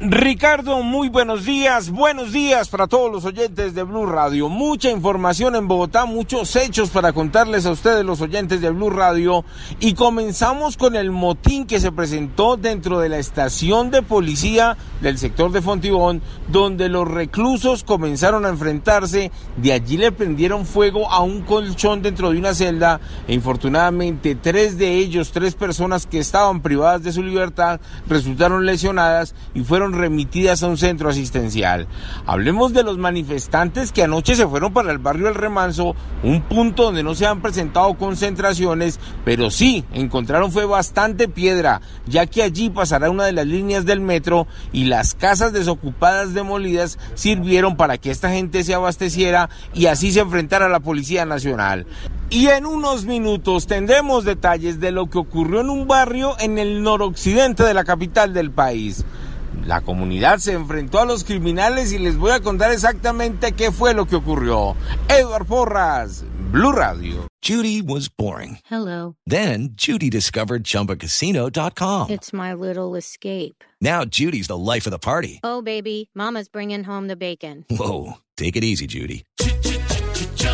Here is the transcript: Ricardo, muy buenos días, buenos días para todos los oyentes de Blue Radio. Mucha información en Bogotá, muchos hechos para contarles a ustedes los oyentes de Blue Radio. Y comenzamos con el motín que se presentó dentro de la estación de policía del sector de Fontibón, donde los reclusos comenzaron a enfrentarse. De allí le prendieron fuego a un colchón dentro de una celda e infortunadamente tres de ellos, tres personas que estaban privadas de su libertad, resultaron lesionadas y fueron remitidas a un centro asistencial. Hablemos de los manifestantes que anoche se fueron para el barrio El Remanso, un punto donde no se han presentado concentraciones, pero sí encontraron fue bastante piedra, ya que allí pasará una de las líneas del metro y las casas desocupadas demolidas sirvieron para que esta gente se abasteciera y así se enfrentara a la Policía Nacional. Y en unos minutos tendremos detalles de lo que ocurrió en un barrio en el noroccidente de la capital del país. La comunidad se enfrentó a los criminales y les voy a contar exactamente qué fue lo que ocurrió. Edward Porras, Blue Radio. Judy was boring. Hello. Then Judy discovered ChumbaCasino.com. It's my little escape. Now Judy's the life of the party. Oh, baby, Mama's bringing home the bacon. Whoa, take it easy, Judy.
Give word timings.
Ricardo, 0.00 0.84
muy 0.84 1.08
buenos 1.08 1.44
días, 1.44 1.90
buenos 1.90 2.30
días 2.30 2.68
para 2.68 2.86
todos 2.86 3.10
los 3.10 3.24
oyentes 3.24 3.74
de 3.74 3.82
Blue 3.82 4.06
Radio. 4.06 4.48
Mucha 4.48 4.90
información 4.90 5.56
en 5.56 5.66
Bogotá, 5.66 6.04
muchos 6.04 6.54
hechos 6.54 6.90
para 6.90 7.12
contarles 7.12 7.66
a 7.66 7.72
ustedes 7.72 8.04
los 8.04 8.20
oyentes 8.20 8.60
de 8.60 8.70
Blue 8.70 8.90
Radio. 8.90 9.44
Y 9.80 9.94
comenzamos 9.94 10.76
con 10.76 10.94
el 10.94 11.10
motín 11.10 11.66
que 11.66 11.80
se 11.80 11.90
presentó 11.90 12.56
dentro 12.56 13.00
de 13.00 13.08
la 13.08 13.18
estación 13.18 13.90
de 13.90 14.02
policía 14.02 14.76
del 15.00 15.18
sector 15.18 15.50
de 15.50 15.62
Fontibón, 15.62 16.22
donde 16.46 16.88
los 16.88 17.08
reclusos 17.08 17.82
comenzaron 17.82 18.46
a 18.46 18.50
enfrentarse. 18.50 19.32
De 19.56 19.72
allí 19.72 19.96
le 19.96 20.12
prendieron 20.12 20.64
fuego 20.64 21.10
a 21.10 21.22
un 21.22 21.42
colchón 21.42 22.02
dentro 22.02 22.30
de 22.30 22.38
una 22.38 22.54
celda 22.54 23.00
e 23.26 23.34
infortunadamente 23.34 24.36
tres 24.36 24.78
de 24.78 24.94
ellos, 24.94 25.32
tres 25.32 25.56
personas 25.56 26.06
que 26.06 26.20
estaban 26.20 26.62
privadas 26.62 27.02
de 27.02 27.10
su 27.10 27.24
libertad, 27.24 27.80
resultaron 28.06 28.64
lesionadas 28.64 29.34
y 29.54 29.64
fueron 29.64 29.87
remitidas 29.92 30.62
a 30.62 30.68
un 30.68 30.78
centro 30.78 31.08
asistencial. 31.08 31.86
Hablemos 32.26 32.72
de 32.72 32.82
los 32.82 32.98
manifestantes 32.98 33.92
que 33.92 34.02
anoche 34.02 34.36
se 34.36 34.46
fueron 34.46 34.72
para 34.72 34.92
el 34.92 34.98
barrio 34.98 35.28
El 35.28 35.34
Remanso, 35.34 35.94
un 36.22 36.42
punto 36.42 36.84
donde 36.84 37.02
no 37.02 37.14
se 37.14 37.26
han 37.26 37.42
presentado 37.42 37.94
concentraciones, 37.94 39.00
pero 39.24 39.50
sí 39.50 39.84
encontraron 39.92 40.52
fue 40.52 40.64
bastante 40.64 41.28
piedra, 41.28 41.80
ya 42.06 42.26
que 42.26 42.42
allí 42.42 42.70
pasará 42.70 43.10
una 43.10 43.24
de 43.24 43.32
las 43.32 43.46
líneas 43.46 43.84
del 43.84 44.00
metro 44.00 44.46
y 44.72 44.84
las 44.84 45.14
casas 45.14 45.52
desocupadas 45.52 46.34
demolidas 46.34 46.98
sirvieron 47.14 47.76
para 47.76 47.98
que 47.98 48.10
esta 48.10 48.30
gente 48.30 48.64
se 48.64 48.74
abasteciera 48.74 49.50
y 49.74 49.86
así 49.86 50.12
se 50.12 50.20
enfrentara 50.20 50.66
a 50.66 50.70
la 50.70 50.80
Policía 50.80 51.24
Nacional. 51.24 51.86
Y 52.30 52.48
en 52.48 52.66
unos 52.66 53.06
minutos 53.06 53.66
tendremos 53.66 54.24
detalles 54.24 54.80
de 54.80 54.90
lo 54.90 55.08
que 55.08 55.16
ocurrió 55.16 55.62
en 55.62 55.70
un 55.70 55.88
barrio 55.88 56.36
en 56.38 56.58
el 56.58 56.82
noroccidente 56.82 57.62
de 57.62 57.72
la 57.72 57.84
capital 57.84 58.34
del 58.34 58.50
país. 58.50 59.04
La 59.64 59.80
comunidad 59.82 60.38
se 60.38 60.52
enfrentó 60.52 60.98
a 61.00 61.04
los 61.04 61.24
criminales 61.24 61.92
y 61.92 61.98
les 61.98 62.16
voy 62.16 62.30
a 62.32 62.40
contar 62.40 62.72
exactamente 62.72 63.52
qué 63.52 63.70
fue 63.70 63.94
lo 63.94 64.06
que 64.06 64.16
ocurrió. 64.16 64.76
Edward 65.08 65.46
Porras, 65.46 66.24
Blue 66.50 66.72
Radio. 66.72 67.26
Judy 67.40 67.80
was 67.82 68.08
boring. 68.08 68.58
Hello. 68.68 69.14
Then 69.26 69.70
Judy 69.74 70.10
discovered 70.10 70.64
ChumbaCasino.com. 70.64 72.10
It's 72.10 72.32
my 72.32 72.52
little 72.52 72.96
escape. 72.96 73.62
Now 73.80 74.04
Judy's 74.04 74.48
the 74.48 74.56
life 74.58 74.86
of 74.86 74.90
the 74.90 74.98
party. 74.98 75.40
Oh, 75.44 75.62
baby, 75.62 76.10
Mama's 76.14 76.48
bringing 76.48 76.84
home 76.84 77.06
the 77.06 77.16
bacon. 77.16 77.64
Whoa, 77.70 78.14
take 78.36 78.56
it 78.56 78.64
easy, 78.64 78.86
Judy. 78.86 79.24